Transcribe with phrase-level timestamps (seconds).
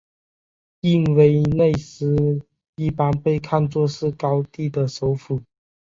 [0.79, 2.43] 印威内斯
[2.75, 5.39] 一般被看作是高地的首府。